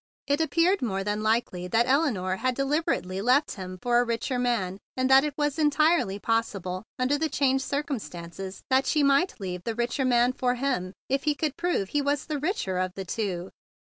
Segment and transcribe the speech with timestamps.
[0.25, 4.79] It appeared more than likely that Elinore had deliberately left him for a richer man,
[4.97, 9.75] and that it was entirely possible under the changed circumstances that she might leave the
[9.75, 13.05] richer man for him if he could prove that he was the richer of the
[13.05, 13.51] two.